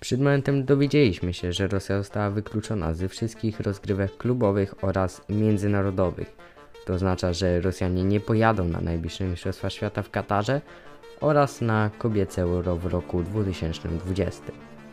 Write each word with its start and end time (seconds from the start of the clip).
Przed 0.00 0.20
momentem 0.20 0.64
dowiedzieliśmy 0.64 1.34
się, 1.34 1.52
że 1.52 1.68
Rosja 1.68 1.98
została 1.98 2.30
wykluczona 2.30 2.94
ze 2.94 3.08
wszystkich 3.08 3.60
rozgrywek 3.60 4.16
klubowych 4.16 4.84
oraz 4.84 5.22
międzynarodowych. 5.28 6.36
To 6.84 6.92
oznacza, 6.92 7.32
że 7.32 7.60
Rosjanie 7.60 8.04
nie 8.04 8.20
pojadą 8.20 8.64
na 8.64 8.80
najbliższe 8.80 9.24
Mistrzostwa 9.24 9.70
Świata 9.70 10.02
w 10.02 10.10
Katarze 10.10 10.60
oraz 11.20 11.60
na 11.60 11.90
kobiece 11.98 12.42
Euro 12.42 12.76
w 12.76 12.86
roku 12.86 13.22
2020 13.22 14.42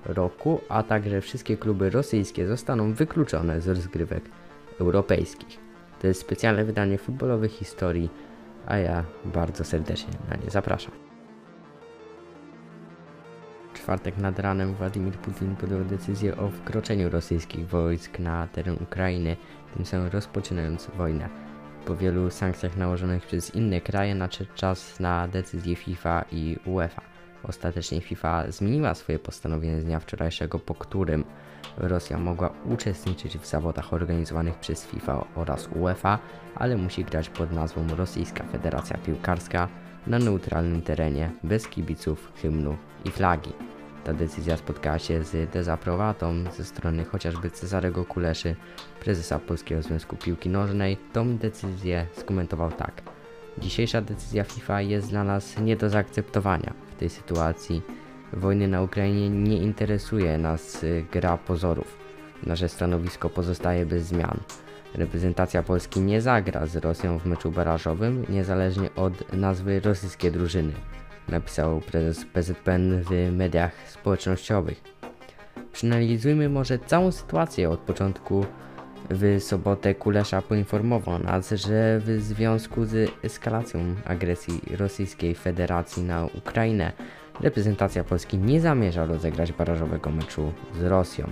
roku, 0.05 0.61
a 0.69 0.83
także 0.83 1.21
wszystkie 1.21 1.57
kluby 1.57 1.89
rosyjskie 1.89 2.47
zostaną 2.47 2.93
wykluczone 2.93 3.61
z 3.61 3.67
rozgrywek 3.67 4.23
europejskich. 4.79 5.59
To 6.01 6.07
jest 6.07 6.21
specjalne 6.21 6.65
wydanie 6.65 6.97
futbolowych 6.97 7.51
historii, 7.51 8.09
a 8.65 8.77
ja 8.77 9.03
bardzo 9.25 9.63
serdecznie 9.63 10.13
na 10.29 10.35
nie 10.35 10.49
zapraszam. 10.49 11.06
Czwartek 13.87 14.17
nad 14.17 14.39
ranem 14.39 14.73
Władimir 14.73 15.13
Putin 15.13 15.55
podjął 15.55 15.83
decyzję 15.85 16.37
o 16.37 16.49
wkroczeniu 16.49 17.09
rosyjskich 17.09 17.67
wojsk 17.67 18.19
na 18.19 18.47
teren 18.47 18.77
Ukrainy, 18.81 19.37
tym 19.75 19.85
samym 19.85 20.07
rozpoczynając 20.07 20.87
wojnę. 20.97 21.29
Po 21.85 21.95
wielu 21.95 22.29
sankcjach 22.29 22.77
nałożonych 22.77 23.25
przez 23.25 23.55
inne 23.55 23.81
kraje 23.81 24.15
nadszedł 24.15 24.53
czas 24.55 24.99
na 24.99 25.27
decyzję 25.27 25.75
FIFA 25.75 26.25
i 26.31 26.57
UEFA. 26.65 27.01
Ostatecznie 27.43 28.01
FIFA 28.01 28.51
zmieniła 28.51 28.93
swoje 28.93 29.19
postanowienie 29.19 29.81
z 29.81 29.85
dnia 29.85 29.99
wczorajszego, 29.99 30.59
po 30.59 30.75
którym 30.75 31.23
Rosja 31.77 32.17
mogła 32.17 32.49
uczestniczyć 32.65 33.37
w 33.37 33.45
zawodach 33.45 33.93
organizowanych 33.93 34.55
przez 34.55 34.85
FIFA 34.85 35.25
oraz 35.35 35.69
UEFA, 35.75 36.19
ale 36.55 36.77
musi 36.77 37.03
grać 37.03 37.29
pod 37.29 37.51
nazwą 37.51 37.87
Rosyjska 37.95 38.43
Federacja 38.43 38.97
Piłkarska 38.97 39.67
na 40.07 40.19
neutralnym 40.19 40.81
terenie, 40.81 41.31
bez 41.43 41.67
kibiców, 41.67 42.31
hymnu 42.41 42.77
i 43.05 43.11
flagi. 43.11 43.66
Ta 44.07 44.13
decyzja 44.13 44.57
spotkała 44.57 44.99
się 44.99 45.23
z 45.23 45.51
dezaprobatą 45.51 46.43
ze 46.57 46.65
strony 46.65 47.05
chociażby 47.05 47.51
Cezarego 47.51 48.05
Kuleszy, 48.05 48.55
prezesa 48.99 49.39
Polskiego 49.39 49.81
Związku 49.81 50.15
Piłki 50.15 50.49
Nożnej. 50.49 50.97
Tą 51.13 51.37
decyzję 51.37 52.07
skomentował 52.13 52.71
tak. 52.71 53.01
Dzisiejsza 53.57 54.01
decyzja 54.01 54.43
FIFA 54.43 54.81
jest 54.81 55.09
dla 55.09 55.23
nas 55.23 55.59
nie 55.59 55.75
do 55.75 55.89
zaakceptowania. 55.89 56.73
W 56.91 56.95
tej 56.95 57.09
sytuacji 57.09 57.81
wojny 58.33 58.67
na 58.67 58.81
Ukrainie 58.81 59.29
nie 59.29 59.57
interesuje 59.57 60.37
nas 60.37 60.83
y, 60.83 61.05
gra 61.11 61.37
pozorów. 61.37 61.97
Nasze 62.43 62.69
stanowisko 62.69 63.29
pozostaje 63.29 63.85
bez 63.85 64.03
zmian. 64.03 64.39
Reprezentacja 64.95 65.63
Polski 65.63 65.99
nie 65.99 66.21
zagra 66.21 66.65
z 66.65 66.75
Rosją 66.75 67.19
w 67.19 67.25
meczu 67.25 67.51
barażowym, 67.51 68.25
niezależnie 68.29 68.89
od 68.95 69.33
nazwy 69.33 69.79
rosyjskiej 69.79 70.31
drużyny, 70.31 70.73
napisał 71.29 71.81
prezes 71.81 72.25
PZPN 72.25 73.03
w 73.03 73.31
mediach 73.31 73.71
społecznościowych. 73.89 74.81
Przeanalizujmy 75.71 76.49
może 76.49 76.79
całą 76.79 77.11
sytuację 77.11 77.69
od 77.69 77.79
początku. 77.79 78.45
W 79.09 79.43
sobotę 79.43 79.95
Kulesza 79.95 80.41
poinformował 80.41 81.19
nas, 81.19 81.51
że 81.51 81.99
w 81.99 82.21
związku 82.21 82.85
z 82.85 83.11
eskalacją 83.23 83.79
agresji 84.05 84.61
Rosyjskiej 84.77 85.35
Federacji 85.35 86.03
na 86.03 86.25
Ukrainę 86.25 86.91
reprezentacja 87.41 88.03
Polski 88.03 88.37
nie 88.37 88.61
zamierza 88.61 89.05
rozegrać 89.05 89.51
barażowego 89.51 90.11
meczu 90.11 90.53
z 90.79 90.83
Rosją. 90.83 91.27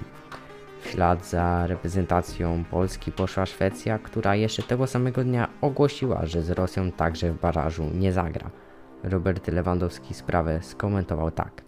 W 0.81 0.87
ślad 0.87 1.25
za 1.25 1.67
reprezentacją 1.67 2.63
Polski 2.71 3.11
poszła 3.11 3.45
Szwecja, 3.45 3.99
która 3.99 4.35
jeszcze 4.35 4.63
tego 4.63 4.87
samego 4.87 5.23
dnia 5.23 5.47
ogłosiła, 5.61 6.25
że 6.25 6.41
z 6.41 6.49
Rosją 6.49 6.91
także 6.91 7.31
w 7.31 7.39
barażu 7.39 7.89
nie 7.93 8.13
zagra. 8.13 8.49
Robert 9.05 9.47
Lewandowski 9.47 10.13
sprawę 10.13 10.59
skomentował 10.63 11.31
tak. 11.31 11.61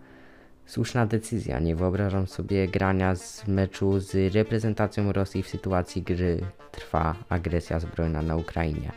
Słuszna 0.66 1.06
decyzja, 1.06 1.60
nie 1.60 1.76
wyobrażam 1.76 2.28
sobie 2.28 2.68
grania 2.68 3.16
z 3.16 3.48
meczu 3.48 4.00
z 4.00 4.36
reprezentacją 4.36 5.12
Rosji 5.12 5.44
w 5.44 5.48
sytuacji, 5.48 6.02
gdy 6.02 6.40
trwa 6.72 7.16
agresja 7.30 7.80
zbrojna 7.80 8.22
na 8.22 8.36
Ukrainie. 8.36 8.92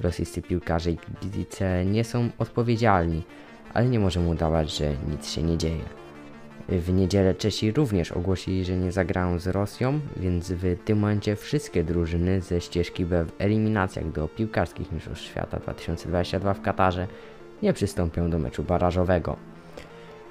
Rosyjscy 0.00 0.42
piłkarze 0.42 0.90
i 0.90 0.98
kibice 1.20 1.84
nie 1.84 2.04
są 2.04 2.28
odpowiedzialni, 2.38 3.22
ale 3.74 3.88
nie 3.88 4.00
możemy 4.00 4.28
udawać, 4.28 4.76
że 4.76 4.92
nic 5.10 5.30
się 5.30 5.42
nie 5.42 5.58
dzieje. 5.58 5.84
W 6.68 6.92
niedzielę 6.92 7.34
Czesi 7.34 7.72
również 7.72 8.12
ogłosili, 8.12 8.64
że 8.64 8.76
nie 8.76 8.92
zagrają 8.92 9.38
z 9.38 9.46
Rosją, 9.46 10.00
więc 10.16 10.52
w 10.52 10.76
tym 10.84 10.98
momencie 10.98 11.36
wszystkie 11.36 11.84
drużyny 11.84 12.40
ze 12.40 12.60
ścieżki 12.60 13.04
B 13.04 13.24
w 13.24 13.32
eliminacjach 13.38 14.12
do 14.12 14.28
piłkarskich 14.28 14.92
mistrzostw 14.92 15.24
świata 15.24 15.58
2022 15.60 16.54
w 16.54 16.62
Katarze 16.62 17.08
nie 17.62 17.72
przystąpią 17.72 18.30
do 18.30 18.38
meczu 18.38 18.62
barażowego. 18.62 19.36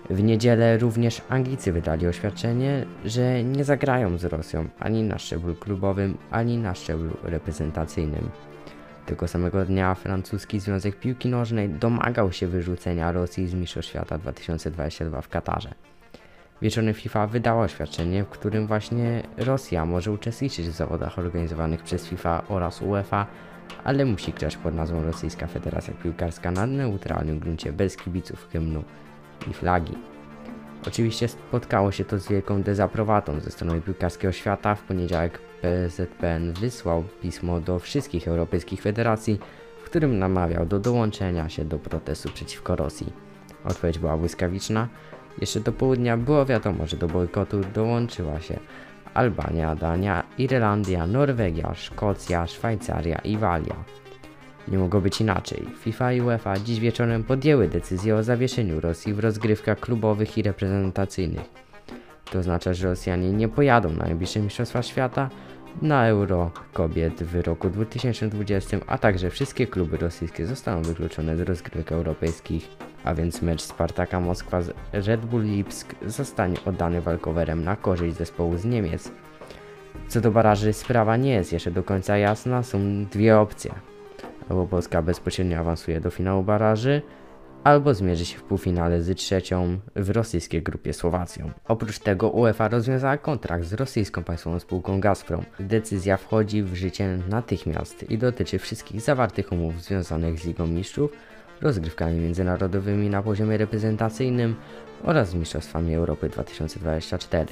W 0.10 0.24
niedzielę 0.24 0.78
również 0.78 1.22
Anglicy 1.30 1.72
wydali 1.72 2.08
oświadczenie, 2.08 2.86
że 3.06 3.44
nie 3.44 3.64
zagrają 3.64 4.18
z 4.18 4.26
Rosją 4.26 4.68
ani 4.80 5.04
na 5.04 5.20
szczeblu 5.20 5.56
klubowym, 5.56 6.18
ani 6.32 6.58
na 6.58 6.76
szczeblu 6.76 7.18
reprezentacyjnym. 7.24 8.30
Tego 9.06 9.28
samego 9.28 9.66
dnia 9.66 9.96
francuski 9.96 10.60
Związek 10.60 11.00
Piłki 11.00 11.30
Nożnej 11.30 11.70
domagał 11.70 12.32
się 12.32 12.48
wyrzucenia 12.48 13.12
Rosji 13.12 13.48
z 13.48 13.54
Mistrzostw 13.54 13.90
Świata 13.92 14.18
2022 14.18 15.22
w 15.22 15.30
Katarze. 15.30 15.74
Wieczorem 16.63 16.94
FIFA 16.94 17.28
wydała 17.28 17.63
oświadczenie, 17.63 18.24
w 18.24 18.29
którym 18.29 18.68
właśnie 18.68 19.24
Rosja 19.38 19.85
może 19.85 20.12
uczestniczyć 20.12 20.68
w 20.68 20.72
zawodach 20.72 21.19
organizowanych 21.19 21.84
przez 21.84 22.07
FIFA 22.07 22.44
oraz 22.50 22.81
UEFA, 22.81 23.28
ale 23.84 24.06
musi 24.06 24.34
grać 24.34 24.57
pod 24.57 24.75
nazwą 24.75 25.03
Rosyjska 25.03 25.47
Federacja 25.47 25.94
Piłkarska 25.94 26.51
na 26.51 26.66
neutralnym 26.66 27.40
gruncie 27.40 27.74
bez 27.74 27.97
kibiców, 27.97 28.47
hymnu 28.51 28.84
i 29.51 29.53
flagi. 29.53 29.94
Oczywiście 30.88 31.28
spotkało 31.28 31.91
się 31.91 32.06
to 32.06 32.19
z 32.19 32.28
wielką 32.28 32.62
dezaprobatą 32.62 33.40
ze 33.40 33.51
strony 33.51 33.81
piłkarskiego 33.81 34.31
świata. 34.31 34.75
W 34.75 34.84
poniedziałek 34.84 35.40
PZPN 35.62 36.53
wysłał 36.53 37.03
pismo 37.22 37.59
do 37.59 37.80
wszystkich 37.80 38.28
europejskich 38.28 38.81
federacji, 38.81 39.40
w 39.81 39.85
którym 39.85 40.19
namawiał 40.19 40.66
do 40.66 40.80
dołączenia 40.80 41.50
się 41.50 41.66
do 41.66 41.80
protestu 41.80 42.30
przeciwko 42.30 42.75
Rosji. 42.75 43.13
Odpowiedź 43.66 44.00
była 44.00 44.18
błyskawiczna. 44.18 44.88
Jeszcze 45.42 45.60
do 45.60 45.72
południa 45.72 46.18
było 46.18 46.46
wiadomo, 46.46 46.88
że 46.88 46.98
do 46.98 47.08
bojkotu 47.08 47.62
dołączyła 47.74 48.40
się 48.40 48.60
Albania, 49.14 49.76
Dania, 49.76 50.24
Irlandia, 50.38 51.08
Norwegia, 51.08 51.74
Szkocja, 51.76 52.48
Szwajcaria 52.48 53.18
i 53.18 53.38
Walia. 53.38 53.76
Nie 54.68 54.78
mogło 54.78 55.02
być 55.02 55.22
inaczej. 55.22 55.66
FIFA 55.80 56.14
i 56.14 56.22
UEFA 56.22 56.60
dziś 56.60 56.80
wieczorem 56.80 57.24
podjęły 57.24 57.68
decyzję 57.68 58.16
o 58.16 58.24
zawieszeniu 58.24 58.80
Rosji 58.80 59.14
w 59.14 59.20
rozgrywkach 59.20 59.80
klubowych 59.80 60.38
i 60.38 60.42
reprezentacyjnych. 60.42 61.46
To 62.32 62.40
oznacza, 62.40 62.74
że 62.74 62.88
Rosjanie 62.88 63.32
nie 63.32 63.50
pojadą 63.50 63.90
na 63.90 64.06
najbliższe 64.06 64.40
Mistrzostwa 64.40 64.84
Świata, 64.84 65.30
na 65.82 66.08
Euro 66.08 66.52
kobiet 66.74 67.24
w 67.24 67.42
roku 67.42 67.70
2020, 67.70 68.78
a 68.88 68.98
także 68.98 69.30
wszystkie 69.30 69.68
kluby 69.68 69.98
rosyjskie 69.98 70.46
zostaną 70.46 70.82
wykluczone 70.82 71.38
z 71.38 71.40
rozgrywek 71.42 71.92
europejskich, 71.92 72.70
a 73.04 73.14
więc 73.14 73.42
mecz 73.42 73.62
Spartaka 73.62 74.20
Moskwa 74.20 74.62
z 74.62 74.74
Red 74.94 75.26
Bull 75.26 75.44
Lipsk 75.44 75.96
zostanie 76.06 76.58
oddany 76.66 77.02
walkowerem 77.02 77.64
na 77.64 77.76
korzyść 77.76 78.16
zespołu 78.16 78.58
z 78.58 78.66
Niemiec. 78.66 79.12
Co 80.08 80.22
do 80.22 80.32
baraży, 80.32 80.74
sprawa 80.74 81.18
nie 81.18 81.34
jest 81.34 81.54
jeszcze 81.54 81.72
do 81.72 81.84
końca 81.84 82.18
jasna, 82.18 82.64
są 82.64 83.06
dwie 83.06 83.40
opcje 83.40 83.74
albo 84.50 84.68
Polska 84.68 85.02
bezpośrednio 85.02 85.60
awansuje 85.60 86.02
do 86.02 86.10
finału 86.10 86.44
baraży, 86.44 87.02
albo 87.63 87.94
zmierzy 87.94 88.25
się 88.25 88.38
w 88.38 88.44
półfinale 88.44 89.01
z 89.01 89.18
trzecią 89.18 89.79
w 89.96 90.09
rosyjskiej 90.09 90.63
grupie 90.63 90.94
Słowacją. 90.94 91.51
Oprócz 91.68 92.00
tego 92.00 92.29
UEFA 92.29 92.68
rozwiązała 92.68 93.18
kontrakt 93.18 93.66
z 93.66 93.74
rosyjską 93.74 94.24
państwową 94.24 94.59
spółką 94.59 95.00
Gazprom. 95.00 95.44
Decyzja 95.59 96.18
wchodzi 96.18 96.63
w 96.63 96.75
życie 96.75 97.18
natychmiast 97.29 98.12
i 98.12 98.18
dotyczy 98.18 98.59
wszystkich 98.59 99.01
zawartych 99.01 99.51
umów 99.51 99.84
związanych 99.84 100.40
z 100.40 100.46
Ligą 100.46 100.68
Mistrzów, 100.68 101.12
rozgrywkami 101.62 102.19
międzynarodowymi 102.19 103.09
na 103.09 103.24
poziomie 103.24 103.57
reprezentacyjnym 103.57 104.56
oraz 105.03 105.34
Mistrzostwami 105.34 105.95
Europy 105.95 106.30
2024. 106.30 107.45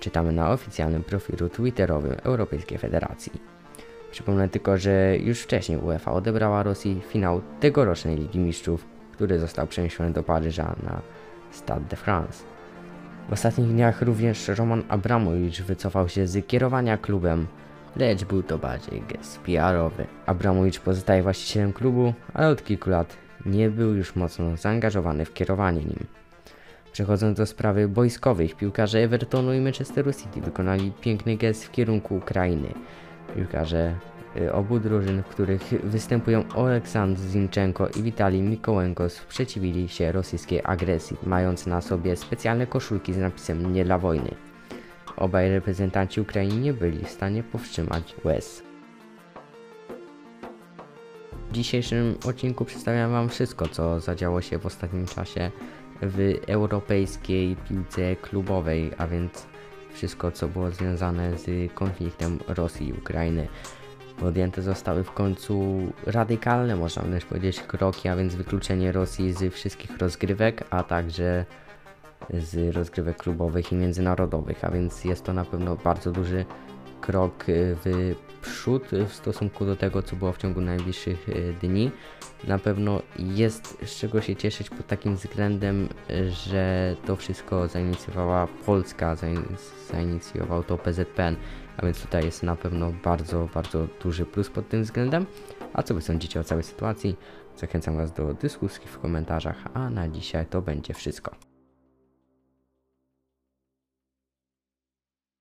Czytamy 0.00 0.32
na 0.32 0.52
oficjalnym 0.52 1.04
profilu 1.04 1.48
twitterowym 1.48 2.16
Europejskiej 2.22 2.78
Federacji. 2.78 3.32
Przypomnę 4.10 4.48
tylko, 4.48 4.78
że 4.78 5.16
już 5.18 5.40
wcześniej 5.40 5.78
UEFA 5.78 6.12
odebrała 6.12 6.62
Rosji 6.62 7.00
finał 7.08 7.42
tegorocznej 7.60 8.16
Ligi 8.16 8.38
Mistrzów, 8.38 8.92
który 9.12 9.38
został 9.38 9.66
przeniesiony 9.66 10.10
do 10.10 10.22
Paryża 10.22 10.76
na 10.82 11.00
Stade 11.50 11.84
de 11.90 11.96
France. 11.96 12.44
W 13.28 13.32
ostatnich 13.32 13.68
dniach 13.68 14.02
również 14.02 14.48
Roman 14.48 14.82
Abramowicz 14.88 15.62
wycofał 15.62 16.08
się 16.08 16.26
z 16.26 16.46
kierowania 16.46 16.96
klubem, 16.96 17.46
lecz 17.96 18.24
był 18.24 18.42
to 18.42 18.58
bardziej 18.58 19.02
gest 19.08 19.38
PR-owy. 19.38 20.06
Abramowicz 20.26 20.80
pozostaje 20.80 21.22
właścicielem 21.22 21.72
klubu, 21.72 22.14
ale 22.34 22.48
od 22.48 22.64
kilku 22.64 22.90
lat 22.90 23.16
nie 23.46 23.70
był 23.70 23.94
już 23.94 24.16
mocno 24.16 24.56
zaangażowany 24.56 25.24
w 25.24 25.34
kierowanie 25.34 25.80
nim. 25.80 26.06
Przechodząc 26.92 27.38
do 27.38 27.46
sprawy 27.46 27.88
boiskowych, 27.88 28.56
piłkarze 28.56 28.98
Evertonu 28.98 29.52
i 29.52 29.60
Manchesteru 29.60 30.12
City 30.12 30.40
wykonali 30.40 30.92
piękny 31.00 31.36
gest 31.36 31.64
w 31.64 31.70
kierunku 31.70 32.16
Ukrainy. 32.16 32.68
Piłkarze 33.36 33.94
obu 34.52 34.80
drużyn, 34.80 35.22
w 35.22 35.26
których 35.26 35.62
występują 35.84 36.44
Oleksandr 36.54 37.20
Zinchenko 37.20 37.88
i 37.88 38.02
Witalij 38.02 38.42
Mikołenko 38.42 39.08
sprzeciwili 39.08 39.88
się 39.88 40.12
rosyjskiej 40.12 40.60
agresji, 40.64 41.16
mając 41.26 41.66
na 41.66 41.80
sobie 41.80 42.16
specjalne 42.16 42.66
koszulki 42.66 43.12
z 43.12 43.18
napisem 43.18 43.72
nie 43.72 43.84
dla 43.84 43.98
wojny. 43.98 44.34
Obaj 45.16 45.50
reprezentanci 45.50 46.20
Ukrainy 46.20 46.56
nie 46.56 46.72
byli 46.72 47.04
w 47.04 47.10
stanie 47.10 47.42
powstrzymać 47.42 48.14
łez. 48.24 48.62
W 51.48 51.52
dzisiejszym 51.52 52.18
odcinku 52.26 52.64
przedstawiam 52.64 53.12
Wam 53.12 53.28
wszystko, 53.28 53.68
co 53.68 54.00
zadziało 54.00 54.40
się 54.40 54.58
w 54.58 54.66
ostatnim 54.66 55.06
czasie 55.06 55.50
w 56.02 56.34
europejskiej 56.48 57.56
piłce 57.56 58.16
klubowej, 58.16 58.90
a 58.98 59.06
więc 59.06 59.46
wszystko, 59.92 60.30
co 60.30 60.48
było 60.48 60.70
związane 60.70 61.38
z 61.38 61.72
konfliktem 61.72 62.38
Rosji 62.48 62.88
i 62.88 62.92
Ukrainy. 62.92 63.48
Podjęte 64.22 64.62
zostały 64.62 65.04
w 65.04 65.12
końcu 65.12 65.78
radykalne, 66.06 66.76
można 66.76 67.02
wręcz 67.02 67.24
powiedzieć, 67.24 67.60
kroki, 67.60 68.08
a 68.08 68.16
więc 68.16 68.34
wykluczenie 68.34 68.92
Rosji 68.92 69.32
z 69.32 69.54
wszystkich 69.54 69.98
rozgrywek, 69.98 70.64
a 70.70 70.82
także 70.82 71.44
z 72.30 72.76
rozgrywek 72.76 73.16
klubowych 73.16 73.72
i 73.72 73.74
międzynarodowych, 73.74 74.64
a 74.64 74.70
więc 74.70 75.04
jest 75.04 75.24
to 75.24 75.32
na 75.32 75.44
pewno 75.44 75.76
bardzo 75.76 76.12
duży 76.12 76.44
krok 77.00 77.48
y, 77.48 77.76
w 77.84 78.14
przód 78.42 78.82
w 79.08 79.12
stosunku 79.12 79.64
do 79.64 79.76
tego, 79.76 80.02
co 80.02 80.16
było 80.16 80.32
w 80.32 80.38
ciągu 80.38 80.60
najbliższych 80.60 81.28
y, 81.28 81.54
dni. 81.60 81.90
Na 82.44 82.58
pewno 82.58 83.02
jest 83.18 83.78
z 83.86 83.98
czego 83.98 84.20
się 84.20 84.36
cieszyć 84.36 84.70
pod 84.70 84.86
takim 84.86 85.16
względem, 85.16 85.88
że 86.28 86.96
to 87.06 87.16
wszystko 87.16 87.68
zainicjowała 87.68 88.48
Polska, 88.66 89.14
zain- 89.14 89.56
zainicjował 89.90 90.64
to 90.64 90.78
PZPN, 90.78 91.36
a 91.76 91.86
więc 91.86 92.00
tutaj 92.02 92.24
jest 92.24 92.42
na 92.42 92.56
pewno 92.56 92.92
bardzo, 93.04 93.48
bardzo 93.54 93.86
duży 94.02 94.26
plus 94.26 94.50
pod 94.50 94.68
tym 94.68 94.82
względem. 94.82 95.26
A 95.72 95.82
co 95.82 95.94
Wy 95.94 96.00
sądzicie 96.00 96.40
o 96.40 96.44
całej 96.44 96.64
sytuacji? 96.64 97.16
Zachęcam 97.56 97.96
Was 97.96 98.12
do 98.12 98.34
dyskusji 98.34 98.86
w 98.86 98.98
komentarzach, 98.98 99.56
a 99.74 99.90
na 99.90 100.08
dzisiaj 100.08 100.46
to 100.46 100.62
będzie 100.62 100.94
wszystko. 100.94 101.51